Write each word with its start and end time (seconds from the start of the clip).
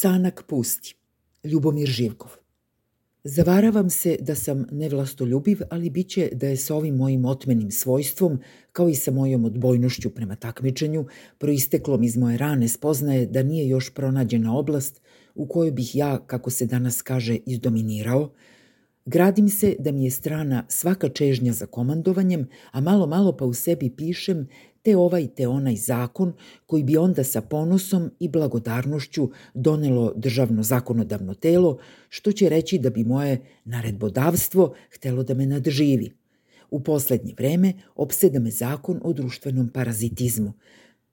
Sanak 0.00 0.44
pusti. 0.48 0.94
Ljubomir 1.44 1.88
Živkov. 1.88 2.30
Zavaravam 3.24 3.90
se 3.90 4.16
da 4.20 4.34
sam 4.34 4.64
nevlastoljubiv, 4.72 5.60
ali 5.70 5.90
bit 5.90 6.08
će 6.08 6.28
da 6.32 6.46
je 6.46 6.56
sa 6.56 6.74
ovim 6.74 6.96
mojim 6.96 7.24
otmenim 7.24 7.70
svojstvom, 7.70 8.38
kao 8.72 8.88
i 8.88 8.94
sa 8.94 9.10
mojom 9.10 9.44
odbojnošću 9.44 10.10
prema 10.10 10.36
takmičenju, 10.36 11.04
proisteklom 11.38 12.02
iz 12.02 12.16
moje 12.16 12.38
rane 12.38 12.68
spoznaje 12.68 13.26
da 13.26 13.42
nije 13.42 13.68
još 13.68 13.94
pronađena 13.94 14.56
oblast 14.58 15.00
u 15.34 15.46
kojoj 15.46 15.70
bih 15.70 15.96
ja, 15.96 16.18
kako 16.26 16.50
se 16.50 16.66
danas 16.66 17.02
kaže, 17.02 17.38
izdominirao, 17.46 18.30
Gradim 19.04 19.48
se 19.48 19.76
da 19.78 19.92
mi 19.92 20.04
je 20.04 20.10
strana 20.10 20.64
svaka 20.68 21.08
čežnja 21.08 21.52
za 21.52 21.66
komandovanjem, 21.66 22.48
a 22.70 22.80
malo 22.80 23.06
malo 23.06 23.36
pa 23.36 23.44
u 23.44 23.54
sebi 23.54 23.90
pišem 23.90 24.48
te 24.82 24.96
ovaj 24.96 25.28
te 25.28 25.48
onaj 25.48 25.76
zakon 25.76 26.32
koji 26.66 26.82
bi 26.82 26.96
onda 26.96 27.24
sa 27.24 27.40
ponosom 27.40 28.10
i 28.20 28.28
blagodarnošću 28.28 29.30
donelo 29.54 30.12
državno 30.16 30.62
zakonodavno 30.62 31.34
telo, 31.34 31.78
što 32.08 32.32
će 32.32 32.48
reći 32.48 32.78
da 32.78 32.90
bi 32.90 33.04
moje 33.04 33.40
naredbodavstvo 33.64 34.74
htelo 34.94 35.22
da 35.22 35.34
me 35.34 35.46
nadživi. 35.46 36.12
U 36.70 36.80
poslednje 36.80 37.34
vreme 37.38 37.72
opseda 37.96 38.38
me 38.38 38.50
zakon 38.50 39.00
o 39.02 39.12
društvenom 39.12 39.68
parazitizmu. 39.68 40.52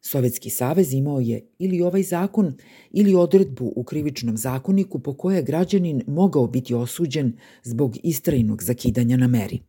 Sovjetski 0.02 0.50
savez 0.50 0.94
imao 0.94 1.20
je 1.20 1.48
ili 1.60 1.82
ovaj 1.82 2.04
zakon 2.04 2.54
ili 2.92 3.16
odredbu 3.16 3.74
u 3.76 3.84
krivičnom 3.84 4.38
zakoniku 4.38 5.00
po 5.00 5.14
koje 5.14 5.44
građanin 5.44 6.04
mogao 6.08 6.48
biti 6.48 6.74
osuđen 6.74 7.38
zbog 7.64 7.96
istrajnog 8.04 8.64
zakidanja 8.64 9.18
na 9.18 9.28
meri. 9.28 9.60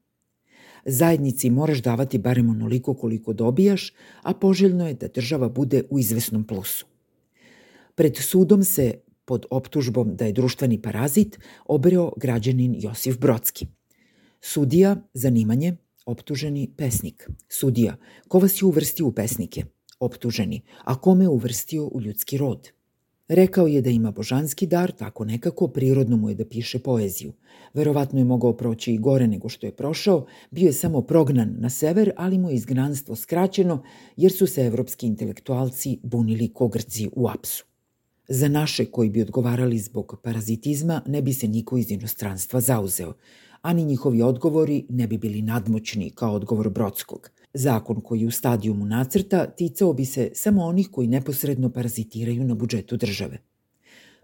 Zajednici 0.84 1.50
moraš 1.50 1.82
davati 1.82 2.18
barem 2.18 2.50
onoliko 2.50 2.94
koliko 2.94 3.32
dobijaš, 3.32 3.92
a 4.22 4.34
poželjno 4.34 4.88
je 4.88 4.94
da 4.94 5.08
država 5.08 5.48
bude 5.48 5.82
u 5.90 5.98
izvesnom 5.98 6.44
plusu. 6.44 6.86
Pred 7.94 8.16
sudom 8.16 8.64
se, 8.64 8.94
pod 9.24 9.46
optužbom 9.50 10.16
da 10.16 10.24
je 10.24 10.32
društveni 10.32 10.82
parazit, 10.82 11.38
obreo 11.66 12.12
građanin 12.16 12.74
Josif 12.78 13.18
Brodski. 13.18 13.66
Sudija, 14.40 14.96
zanimanje, 15.14 15.76
optuženi 16.06 16.70
pesnik. 16.76 17.28
Sudija, 17.48 17.96
ko 18.28 18.38
vas 18.38 18.62
je 18.62 18.66
uvrstio 18.66 19.06
u 19.06 19.12
pesnike? 19.12 19.64
Optuženi, 20.00 20.62
a 20.84 21.00
kome 21.00 21.28
uvrstio 21.28 21.86
u 21.86 22.00
ljudski 22.00 22.38
rod? 22.38 22.70
Rekao 23.28 23.66
je 23.66 23.82
da 23.82 23.90
ima 23.90 24.10
božanski 24.10 24.66
dar, 24.66 24.92
tako 24.92 25.24
nekako 25.24 25.68
prirodno 25.68 26.16
mu 26.16 26.28
je 26.28 26.34
da 26.34 26.44
piše 26.44 26.78
poeziju. 26.78 27.32
Verovatno 27.74 28.18
je 28.18 28.24
mogao 28.24 28.52
proći 28.52 28.92
i 28.94 28.98
gore 28.98 29.26
nego 29.26 29.48
što 29.48 29.66
je 29.66 29.76
prošao, 29.76 30.26
bio 30.50 30.66
je 30.66 30.72
samo 30.72 31.02
prognan 31.02 31.54
na 31.58 31.70
sever, 31.70 32.12
ali 32.16 32.38
mu 32.38 32.50
je 32.50 32.54
izgnanstvo 32.54 33.16
skraćeno 33.16 33.82
jer 34.16 34.32
su 34.32 34.46
se 34.46 34.66
evropski 34.66 35.06
intelektualci 35.06 35.98
bunili 36.02 36.52
kogrci 36.52 37.08
u 37.12 37.28
apsu. 37.28 37.64
Za 38.28 38.48
naše 38.48 38.84
koji 38.84 39.10
bi 39.10 39.22
odgovarali 39.22 39.78
zbog 39.78 40.20
parazitizma 40.22 41.02
ne 41.06 41.22
bi 41.22 41.32
se 41.32 41.48
niko 41.48 41.78
iz 41.78 41.90
inostranstva 41.90 42.60
zauzeo, 42.60 43.14
ani 43.62 43.84
njihovi 43.84 44.22
odgovori 44.22 44.86
ne 44.88 45.06
bi 45.06 45.18
bili 45.18 45.42
nadmoćni 45.42 46.10
kao 46.10 46.34
odgovor 46.34 46.68
Brodskog– 46.68 47.30
Zakon 47.54 48.00
koji 48.00 48.26
u 48.26 48.30
stadijumu 48.30 48.84
nacrta 48.84 49.46
ticao 49.46 49.92
bi 49.92 50.04
se 50.04 50.30
samo 50.34 50.64
onih 50.64 50.88
koji 50.92 51.08
neposredno 51.08 51.70
parazitiraju 51.70 52.44
na 52.44 52.54
budžetu 52.54 52.96
države. 52.96 53.38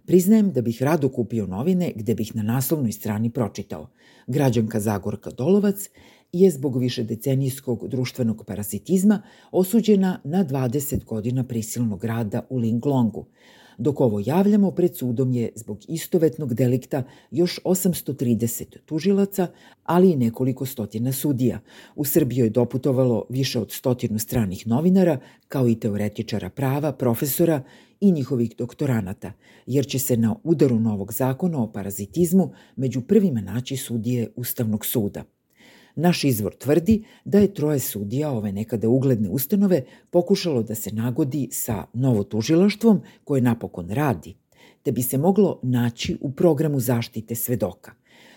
Priznajem 0.06 0.53
da 0.53 0.62
bih 0.62 0.83
rado 0.83 1.08
kupio 1.08 1.47
novine 1.47 1.92
gde 1.97 2.14
bih 2.14 2.36
na 2.36 2.42
naslovnoj 2.42 2.92
strani 2.92 3.30
pročitao 3.30 3.91
građanka 4.27 4.80
Zagorka 4.80 5.30
Dolovac 5.30 5.89
je 6.33 6.50
zbog 6.50 6.78
višedecenijskog 6.78 7.89
društvenog 7.89 8.45
parazitizma 8.47 9.22
osuđena 9.52 10.20
na 10.25 10.45
20 10.45 11.05
godina 11.05 11.45
prisilnog 11.45 12.05
rada 12.05 12.47
u 12.50 12.58
Linglongu, 12.58 13.27
dok 13.78 14.00
ovo 14.00 14.20
javljamo 14.27 14.70
pred 14.70 14.97
sudom 14.97 15.33
je 15.33 15.50
zbog 15.55 15.78
istovetnog 15.89 16.55
delikta 16.55 17.03
još 17.30 17.61
830 17.64 18.64
tužilaca, 18.84 19.47
ali 19.84 20.11
i 20.11 20.17
nekoliko 20.17 20.67
stotina 20.67 21.12
sudija. 21.12 21.61
U 21.97 22.05
Srbiju 22.05 22.45
je 22.45 22.50
doputovalo 22.50 23.27
više 23.29 23.61
od 23.61 23.73
stotinu 23.73 24.18
stranih 24.18 24.67
novinara, 24.67 25.18
kao 25.48 25.68
i 25.68 25.80
teoretičara 25.80 26.51
prava, 26.51 26.92
profesora 26.92 27.62
i 28.01 28.12
njihovih 28.12 28.55
doktoranata, 28.58 29.33
jer 29.67 29.86
će 29.86 29.98
se 29.98 30.17
na 30.17 30.36
udaru 30.42 30.80
novog 30.80 31.12
zakona 31.12 31.62
o 31.62 31.73
parazitizmu 31.73 32.52
među 32.77 33.01
prvima 33.01 33.41
naći 33.41 33.77
sudije 33.77 34.33
Ustavnog 34.36 34.86
suda. 34.86 35.24
Naš 35.96 36.24
izvor 36.24 36.55
tvrdi 36.55 37.05
da 37.24 37.38
je 37.38 37.55
troje 37.55 37.78
sudija 37.78 38.30
ove 38.30 38.52
nekada 38.52 38.88
ugledne 38.88 39.28
ustanove 39.28 39.84
pokušalo 40.10 40.62
da 40.62 40.74
se 40.74 40.90
nagodi 40.92 41.48
sa 41.52 41.86
novotužilaštvom 41.92 43.00
koje 43.24 43.42
napokon 43.42 43.90
radi, 43.90 44.34
te 44.82 44.92
bi 44.92 45.02
se 45.02 45.18
moglo 45.18 45.60
naći 45.62 46.16
u 46.20 46.32
programu 46.32 46.80
zaštite 46.80 47.34
svedoka. 47.34 47.92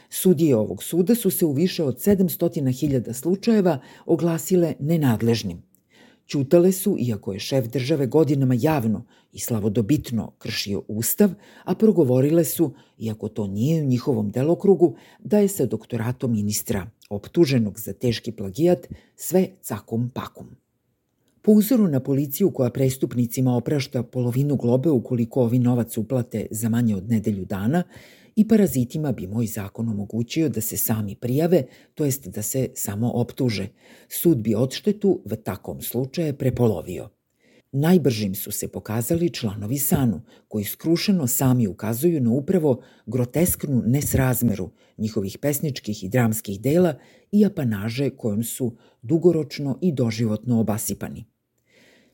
Sudije 0.10 0.56
ovog 0.56 0.84
suda 0.84 1.16
su 1.16 1.30
se 1.30 1.46
u 1.46 1.52
više 1.52 1.84
od 1.84 1.98
700.000 1.98 3.14
slučajeva 3.14 3.80
oglasile 4.06 4.74
nenadležnim. 4.80 5.64
Ćutale 6.28 6.72
su, 6.72 6.98
iako 7.00 7.34
je 7.34 7.40
šef 7.40 7.68
države 7.68 8.08
godinama 8.08 8.56
javno 8.60 9.06
i 9.32 9.40
slavodobitno 9.40 10.32
kršio 10.38 10.84
ustav, 10.88 11.30
a 11.64 11.76
progovorile 11.76 12.44
su, 12.44 12.74
iako 12.98 13.30
to 13.30 13.48
nije 13.48 13.84
u 13.84 13.86
njihovom 13.86 14.32
delokrugu, 14.32 14.96
da 15.20 15.40
je 15.40 15.48
sa 15.48 15.66
doktoratom 15.66 16.32
ministra 16.32 16.90
optuženog 17.10 17.80
za 17.80 17.94
teški 17.94 18.32
plagijat, 18.32 18.88
sve 19.16 19.48
cakom 19.62 20.10
pakom. 20.10 20.56
Po 21.42 21.52
uzoru 21.52 21.88
na 21.88 22.00
policiju 22.00 22.52
koja 22.52 22.70
prestupnicima 22.70 23.56
oprašta 23.56 24.04
polovinu 24.04 24.56
globe 24.56 24.90
ukoliko 24.90 25.42
ovi 25.42 25.60
novac 25.60 25.98
uplate 25.98 26.48
za 26.52 26.70
manje 26.70 26.96
od 26.96 27.10
nedelju 27.10 27.46
dana, 27.46 27.84
i 28.38 28.48
parazitima 28.48 29.12
bi 29.12 29.28
moj 29.28 29.46
zakon 29.46 29.90
omogućio 29.90 30.50
da 30.50 30.62
se 30.62 30.78
sami 30.78 31.16
prijave, 31.16 31.64
to 31.96 32.06
jest 32.06 32.28
da 32.28 32.42
se 32.42 32.70
samo 32.76 33.12
optuže. 33.12 33.68
Sud 34.10 34.38
bi 34.38 34.56
odštetu 34.56 35.22
v 35.26 35.36
takom 35.36 35.82
slučaju 35.82 36.34
prepolovio. 36.34 37.10
Najbržim 37.72 38.36
su 38.36 38.52
se 38.52 38.68
pokazali 38.68 39.30
članovi 39.30 39.78
Sanu, 39.78 40.22
koji 40.48 40.66
skrušeno 40.66 41.28
sami 41.28 41.68
ukazuju 41.68 42.22
na 42.22 42.32
upravo 42.32 42.82
grotesknu 43.06 43.84
nesrazmeru 43.86 44.70
njihovih 44.98 45.38
pesničkih 45.38 46.04
i 46.04 46.10
dramskih 46.10 46.62
dela 46.62 46.96
i 47.32 47.46
apanaže 47.46 48.10
kojom 48.10 48.44
su 48.44 48.78
dugoročno 49.02 49.78
i 49.82 49.92
doživotno 49.92 50.60
obasipani. 50.60 51.26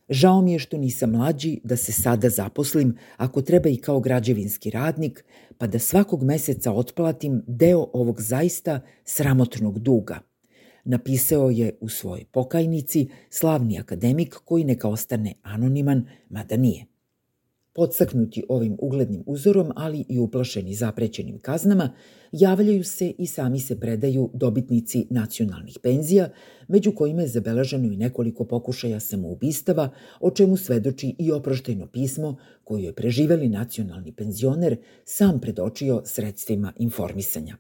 Žao 0.10 0.42
mi 0.42 0.54
je 0.54 0.60
što 0.60 0.78
nisam 0.78 1.12
mlađi 1.12 1.60
da 1.64 1.78
se 1.78 1.92
sada 1.92 2.30
zaposlim, 2.30 2.98
ako 3.18 3.42
treba 3.42 3.70
i 3.70 3.78
kao 3.78 4.00
građevinski 4.00 4.70
radnik, 4.70 5.26
pa 5.58 5.68
da 5.68 5.80
svakog 5.80 6.24
meseca 6.24 6.72
otplatim 6.72 7.44
deo 7.48 7.88
ovog 7.94 8.22
zaista 8.22 8.82
sramotnog 9.04 9.80
duga– 9.80 10.20
napisao 10.84 11.50
je 11.50 11.78
u 11.82 11.90
svojoj 11.90 12.26
pokajnici 12.32 13.08
slavni 13.30 13.80
akademik 13.80 14.36
koji 14.46 14.64
neka 14.64 14.88
ostane 14.88 15.34
anoniman, 15.42 16.06
mada 16.30 16.58
nije. 16.58 16.86
Podsaknuti 17.76 18.44
ovim 18.50 18.78
uglednim 18.80 19.24
uzorom, 19.26 19.72
ali 19.76 20.06
i 20.10 20.20
uplašeni 20.20 20.74
zaprećenim 20.74 21.40
kaznama, 21.40 21.94
javljaju 22.32 22.84
se 22.84 23.10
i 23.18 23.28
sami 23.28 23.60
se 23.60 23.80
predaju 23.80 24.30
dobitnici 24.34 25.08
nacionalnih 25.10 25.80
penzija, 25.84 26.30
među 26.68 26.92
kojima 26.92 27.22
je 27.22 27.28
zabeleženo 27.28 27.92
i 27.92 27.98
nekoliko 27.98 28.46
pokušaja 28.46 29.00
samoubistava, 29.00 29.90
o 30.20 30.32
čemu 30.32 30.58
svedoči 30.58 31.16
i 31.20 31.32
oproštajno 31.32 31.88
pismo 31.88 32.38
koju 32.64 32.84
je 32.84 32.94
preživeli 32.94 33.50
nacionalni 33.50 34.12
penzioner 34.12 34.78
sam 35.06 35.40
predočio 35.40 36.02
sredstvima 36.06 36.74
informisanja. 36.78 37.58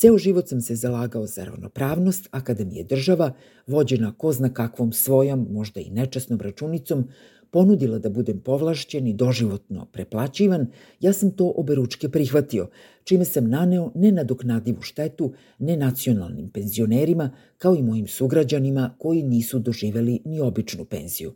Ceo 0.00 0.18
život 0.18 0.48
sam 0.48 0.60
se 0.60 0.74
zalagao 0.74 1.26
za 1.26 1.44
ravnopravnost, 1.44 2.28
a 2.30 2.40
kada 2.44 2.64
mi 2.64 2.76
je 2.76 2.84
država, 2.84 3.32
vođena 3.66 4.14
ko 4.18 4.32
zna 4.32 4.48
kakvom 4.54 4.92
svojom, 4.92 5.46
možda 5.50 5.80
i 5.80 5.90
nečasnom 5.90 6.40
računicom, 6.40 7.04
ponudila 7.50 7.98
da 7.98 8.08
budem 8.08 8.40
povlašćen 8.40 9.06
i 9.06 9.14
doživotno 9.14 9.86
preplaćivan, 9.92 10.66
ja 11.00 11.12
sam 11.12 11.30
to 11.30 11.52
oberučke 11.56 12.08
prihvatio, 12.08 12.68
čime 13.04 13.24
sam 13.24 13.50
naneo 13.50 13.92
nenadoknadivu 13.94 14.82
štetu 14.82 15.32
nenacionalnim 15.58 16.48
penzionerima 16.48 17.30
kao 17.58 17.74
i 17.74 17.82
mojim 17.82 18.06
sugrađanima 18.06 18.94
koji 18.98 19.22
nisu 19.22 19.58
doživeli 19.58 20.20
ni 20.24 20.40
običnu 20.40 20.84
penziju. 20.84 21.34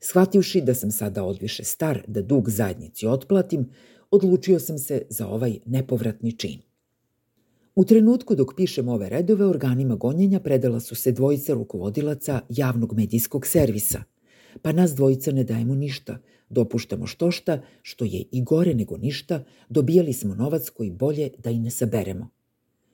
Shvativši 0.00 0.60
da 0.60 0.74
sam 0.74 0.90
sada 0.90 1.24
odviše 1.24 1.64
star 1.64 2.02
da 2.06 2.22
dug 2.22 2.50
zajednici 2.50 3.06
otplatim, 3.06 3.70
odlučio 4.10 4.58
sam 4.58 4.78
se 4.78 5.02
za 5.08 5.28
ovaj 5.28 5.58
nepovratni 5.66 6.38
čin. 6.38 6.69
U 7.74 7.84
trenutku 7.84 8.34
dok 8.34 8.54
pišem 8.56 8.88
ove 8.88 9.08
redove, 9.08 9.46
organima 9.46 9.94
gonjenja 9.94 10.40
predala 10.40 10.80
su 10.80 10.94
se 10.94 11.12
dvojica 11.12 11.54
rukovodilaca 11.54 12.40
javnog 12.48 12.94
medijskog 12.94 13.46
servisa. 13.46 14.02
Pa 14.62 14.72
nas 14.72 14.94
dvojica 14.94 15.32
ne 15.32 15.44
dajemo 15.44 15.74
ništa, 15.74 16.18
dopuštamo 16.48 17.06
što 17.06 17.30
šta, 17.30 17.62
što 17.82 18.04
je 18.04 18.24
i 18.32 18.42
gore 18.42 18.74
nego 18.74 18.96
ništa, 18.96 19.44
dobijali 19.68 20.12
smo 20.12 20.34
novac 20.34 20.68
koji 20.68 20.90
bolje 20.90 21.30
da 21.38 21.50
i 21.50 21.58
ne 21.58 21.70
saberemo. 21.70 22.28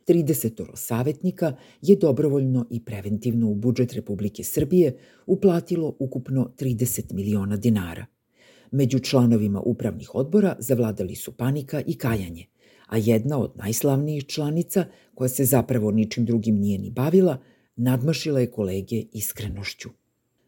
30 0.09 0.71
savetnika 0.75 1.57
je 1.83 1.97
dobrovoljno 1.97 2.67
i 2.71 2.85
preventivno 2.85 3.51
u 3.51 3.55
budžet 3.55 3.93
Republike 3.93 4.45
Srbije 4.45 4.99
uplatilo 5.27 5.97
ukupno 5.99 6.51
30 6.59 7.13
miliona 7.13 7.57
dinara. 7.57 8.07
Među 8.71 8.99
članovima 8.99 9.61
upravnih 9.61 10.15
odbora 10.15 10.57
zavladali 10.59 11.15
su 11.15 11.33
panika 11.33 11.83
i 11.87 11.95
kajanje, 11.95 12.47
a 12.87 12.97
jedna 12.97 13.39
od 13.39 13.53
najslavnijih 13.57 14.27
članica, 14.27 14.85
koja 15.15 15.29
se 15.29 15.45
zapravo 15.45 15.91
ničim 15.91 16.25
drugim 16.25 16.57
nije 16.57 16.79
ni 16.79 16.91
bavila, 16.91 17.39
nadmašila 17.77 18.41
je 18.41 18.51
kolege 18.51 19.05
iskrenošću. 19.13 19.89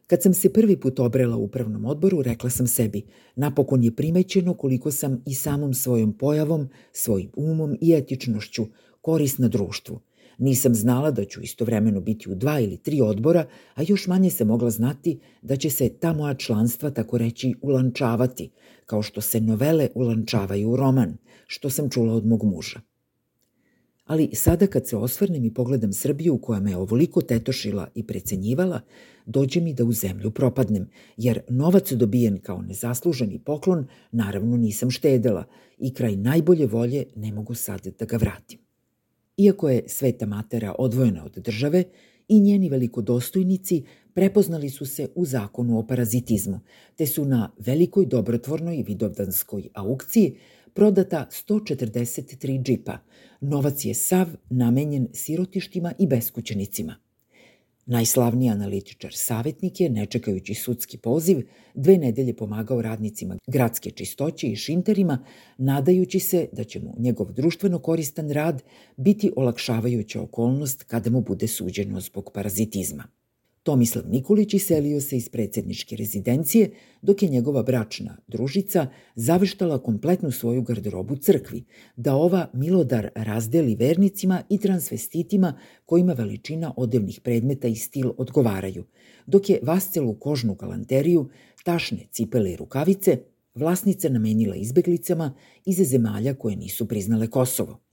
Kad 0.07 0.21
sam 0.21 0.33
se 0.33 0.53
prvi 0.53 0.79
put 0.79 0.99
obrela 0.99 1.35
u 1.35 1.43
upravnom 1.43 1.85
odboru, 1.85 2.21
rekla 2.21 2.49
sam 2.49 2.67
sebi, 2.67 3.01
napokon 3.35 3.83
je 3.83 3.95
primećeno 3.95 4.53
koliko 4.53 4.91
sam 4.91 5.23
i 5.25 5.33
samom 5.33 5.73
svojom 5.73 6.13
pojavom, 6.13 6.69
svojim 6.91 7.31
umom 7.35 7.77
i 7.81 7.93
etičnošću 7.93 8.65
korisna 9.01 9.47
društvu. 9.47 9.99
Nisam 10.39 10.75
znala 10.75 11.11
da 11.11 11.25
ću 11.25 11.41
istovremeno 11.41 12.01
biti 12.01 12.29
u 12.29 12.35
dva 12.35 12.59
ili 12.59 12.77
tri 12.77 13.01
odbora, 13.01 13.45
a 13.75 13.83
još 13.87 14.07
manje 14.07 14.29
se 14.29 14.45
mogla 14.45 14.69
znati 14.69 15.19
da 15.41 15.55
će 15.55 15.69
se 15.69 15.89
ta 15.89 16.13
moja 16.13 16.33
članstva, 16.33 16.89
tako 16.89 17.17
reći, 17.17 17.53
ulančavati, 17.61 18.49
kao 18.85 19.01
što 19.01 19.21
se 19.21 19.41
novele 19.41 19.89
ulančavaju 19.95 20.69
u 20.69 20.75
roman, 20.75 21.17
što 21.47 21.69
sam 21.69 21.89
čula 21.89 22.13
od 22.13 22.25
mog 22.25 22.43
muža. 22.43 22.79
Ali 24.05 24.29
sada 24.33 24.67
kad 24.67 24.87
se 24.87 24.97
osvrnem 24.97 25.45
i 25.45 25.53
pogledam 25.53 25.93
Srbiju 25.93 26.37
koja 26.37 26.59
me 26.59 26.77
ovoliko 26.77 27.21
tetošila 27.21 27.87
i 27.95 28.07
precenjivala, 28.07 28.81
dođe 29.25 29.61
mi 29.61 29.73
da 29.73 29.83
u 29.83 29.91
zemlju 29.91 30.31
propadnem, 30.31 30.89
jer 31.17 31.41
novac 31.49 31.91
dobijen 31.91 32.39
kao 32.41 32.61
nezasluženi 32.61 33.39
poklon 33.39 33.87
naravno 34.11 34.57
nisam 34.57 34.91
štedela 34.91 35.43
i 35.77 35.93
kraj 35.93 36.15
najbolje 36.15 36.65
volje 36.65 37.05
ne 37.15 37.31
mogu 37.31 37.53
sad 37.53 37.87
da 37.99 38.05
ga 38.05 38.17
vratim. 38.17 38.68
Iako 39.39 39.69
je 39.69 39.83
sveta 39.87 40.25
matera 40.25 40.75
odvojena 40.77 41.25
od 41.25 41.31
države, 41.31 41.83
i 42.29 42.39
njeni 42.39 42.69
velikodostojnici 42.69 43.83
prepoznali 44.13 44.69
su 44.69 44.85
se 44.85 45.07
u 45.15 45.25
zakonu 45.25 45.79
o 45.79 45.87
parazitizmu, 45.87 46.59
te 46.95 47.05
su 47.05 47.25
na 47.25 47.51
velikoj 47.57 48.05
dobrotvornoj 48.05 48.83
vidovdanskoj 48.87 49.69
aukciji 49.73 50.35
prodata 50.73 51.27
143 51.49 52.63
džipa. 52.63 52.97
Novac 53.41 53.85
je 53.85 53.93
sav 53.93 54.27
namenjen 54.49 55.07
sirotištima 55.13 55.93
i 55.99 56.07
beskućenicima. 56.07 56.95
Najslavniji 57.89 58.49
analitičar 58.49 59.11
savjetnik 59.13 59.81
je, 59.81 59.89
ne 59.89 60.05
čekajući 60.05 60.53
sudski 60.53 60.97
poziv, 60.97 61.41
dve 61.73 61.97
nedelje 61.97 62.35
pomagao 62.35 62.81
radnicima 62.81 63.37
gradske 63.47 63.91
čistoće 63.91 64.47
i 64.47 64.55
šinterima, 64.55 65.25
nadajući 65.57 66.19
se 66.19 66.47
da 66.51 66.63
će 66.63 66.79
mu 66.79 66.95
njegov 66.97 67.31
društveno 67.31 67.79
koristan 67.79 68.29
rad 68.29 68.63
biti 68.97 69.31
olakšavajuća 69.35 70.21
okolnost 70.21 70.83
kada 70.83 71.09
mu 71.09 71.21
bude 71.21 71.47
suđeno 71.47 72.01
zbog 72.01 72.31
parazitizma. 72.33 73.18
Tomislav 73.63 74.05
Nikolić 74.09 74.53
iselio 74.53 75.01
se 75.01 75.17
iz 75.17 75.29
predsedničke 75.29 75.95
rezidencije, 75.95 76.71
dok 77.01 77.23
je 77.23 77.29
njegova 77.29 77.63
bračna 77.63 78.17
družica 78.27 78.87
zaveštala 79.15 79.83
kompletnu 79.83 80.31
svoju 80.31 80.61
garderobu 80.61 81.15
crkvi, 81.15 81.63
da 81.95 82.15
ova 82.15 82.49
milodar 82.53 83.09
razdeli 83.15 83.75
vernicima 83.75 84.43
i 84.49 84.57
transvestitima 84.57 85.53
kojima 85.85 86.13
veličina 86.13 86.73
odevnih 86.77 87.19
predmeta 87.23 87.67
i 87.67 87.75
stil 87.75 88.11
odgovaraju, 88.17 88.85
dok 89.25 89.49
je 89.49 89.59
vascelu 89.63 90.13
kožnu 90.13 90.55
galanteriju, 90.55 91.29
tašne 91.63 92.07
cipele 92.11 92.51
i 92.51 92.55
rukavice 92.55 93.17
vlasnica 93.55 94.09
namenila 94.09 94.55
izbeglicama 94.55 95.35
iz 95.65 95.89
zemalja 95.89 96.33
koje 96.33 96.55
nisu 96.55 96.87
priznale 96.87 97.27
Kosovo. 97.27 97.88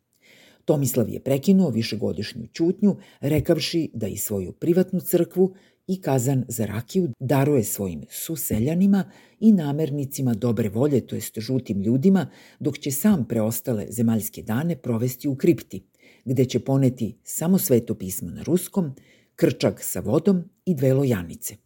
Tomislav 0.67 1.09
je 1.09 1.21
prekinuo 1.21 1.71
višegodišnju 1.71 2.47
ćutnju, 2.53 2.97
rekavši 3.21 3.91
da 3.95 4.07
i 4.07 4.17
svoju 4.17 4.53
privatnu 4.53 5.01
crkvu 5.01 5.55
i 5.87 6.01
kazan 6.01 6.45
za 6.49 6.67
rakiju 6.67 7.09
daruje 7.21 7.65
svojim 7.65 8.05
suseljanima 8.11 9.11
i 9.41 9.53
namernicima 9.53 10.35
dobre 10.35 10.69
volje, 10.69 11.07
to 11.07 11.15
jest 11.15 11.39
žutim 11.39 11.83
ljudima, 11.83 12.31
dok 12.61 12.79
će 12.79 12.91
sam 12.91 13.25
preostale 13.29 13.87
zemaljske 13.89 14.43
dane 14.43 14.77
provesti 14.77 15.29
u 15.29 15.37
kripti, 15.37 15.87
gde 16.25 16.45
će 16.45 16.61
poneti 16.61 17.19
samo 17.25 17.59
sveto 17.59 17.95
pismo 17.95 18.31
na 18.31 18.43
ruskom, 18.43 18.95
krčak 19.37 19.83
sa 19.83 20.01
vodom 20.01 20.45
i 20.65 20.75
dve 20.75 20.95
lojanice. 20.95 21.57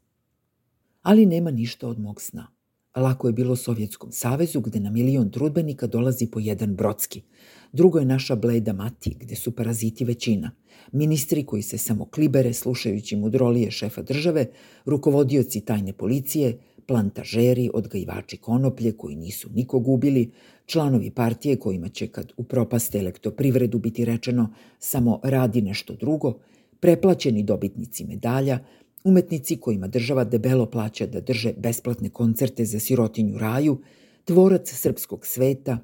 Ali 1.02 1.26
nema 1.26 1.50
ništa 1.50 1.88
od 1.88 1.98
mog 1.98 2.20
sna. 2.20 2.59
Lako 2.96 3.26
je 3.26 3.32
bilo 3.32 3.56
Sovjetskom 3.56 4.12
savezu, 4.12 4.60
gde 4.60 4.80
na 4.80 4.90
milion 4.90 5.30
trudbenika 5.30 5.86
dolazi 5.86 6.26
po 6.26 6.40
jedan 6.40 6.76
brodski– 6.76 7.22
Drugo 7.72 7.98
je 7.98 8.04
naša 8.04 8.36
bleda 8.36 8.72
mati, 8.72 9.16
gde 9.20 9.36
su 9.36 9.56
paraziti 9.56 10.04
većina. 10.04 10.50
Ministri 10.92 11.44
koji 11.46 11.62
se 11.62 11.78
samo 11.78 12.04
klibere, 12.04 12.52
slušajući 12.52 13.16
mudrolije 13.16 13.70
šefa 13.70 14.02
države, 14.02 14.46
rukovodioci 14.84 15.60
tajne 15.60 15.92
policije, 15.92 16.58
plantažeri, 16.86 17.70
odgajivači 17.74 18.36
konoplje 18.36 18.92
koji 18.92 19.16
nisu 19.16 19.48
nikog 19.54 19.88
ubili, 19.88 20.30
članovi 20.66 21.10
partije 21.10 21.56
kojima 21.56 21.88
će 21.88 22.06
kad 22.06 22.32
upropaste 22.36 22.98
elektroprivredu 22.98 23.78
biti 23.78 24.04
rečeno 24.04 24.54
samo 24.78 25.20
radi 25.22 25.62
nešto 25.62 25.94
drugo, 25.94 26.38
preplaćeni 26.80 27.42
dobitnici 27.42 28.04
medalja, 28.04 28.58
umetnici 29.04 29.56
kojima 29.56 29.88
država 29.88 30.24
debelo 30.24 30.66
plaća 30.66 31.06
da 31.06 31.20
drže 31.20 31.52
besplatne 31.56 32.08
koncerte 32.08 32.64
za 32.64 32.78
sirotinju 32.78 33.38
raju, 33.38 33.80
tvorac 34.24 34.72
srpskog 34.72 35.26
sveta, 35.26 35.78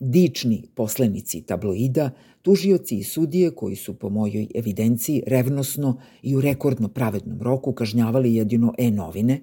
dični 0.00 0.62
poslenici 0.74 1.42
tabloida, 1.42 2.10
tužioci 2.42 2.98
i 2.98 3.04
sudije 3.04 3.50
koji 3.50 3.76
su 3.76 3.94
po 3.94 4.08
mojoj 4.08 4.48
evidenciji 4.54 5.22
revnosno 5.26 6.00
i 6.22 6.36
u 6.36 6.40
rekordno 6.40 6.88
pravednom 6.88 7.42
roku 7.42 7.72
kažnjavali 7.72 8.34
jedino 8.34 8.74
e-novine, 8.78 9.40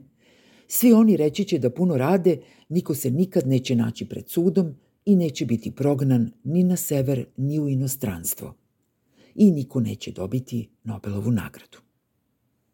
svi 0.67 0.94
oni 0.94 1.17
reći 1.17 1.44
će 1.44 1.59
da 1.59 1.69
puno 1.69 1.97
rade, 1.97 2.38
niko 2.69 2.95
se 2.95 3.12
nikad 3.12 3.47
neće 3.47 3.75
naći 3.75 4.06
pred 4.06 4.29
sudom 4.29 4.75
i 5.06 5.15
neće 5.15 5.45
biti 5.45 5.71
prognan 5.71 6.31
ni 6.44 6.63
na 6.63 6.75
sever 6.75 7.25
ni 7.38 7.59
u 7.59 7.69
inostranstvo. 7.69 8.56
I 9.35 9.51
niko 9.51 9.79
neće 9.79 10.12
dobiti 10.12 10.69
Nobelovu 10.83 11.31
nagradu. 11.31 11.90